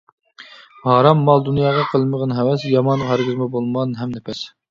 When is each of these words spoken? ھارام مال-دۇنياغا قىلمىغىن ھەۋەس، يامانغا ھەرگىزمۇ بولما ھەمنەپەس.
ھارام 0.85 1.19
مال-دۇنياغا 1.27 1.83
قىلمىغىن 1.91 2.33
ھەۋەس، 2.39 2.65
يامانغا 2.71 3.11
ھەرگىزمۇ 3.13 3.51
بولما 3.57 3.87
ھەمنەپەس. 4.03 4.43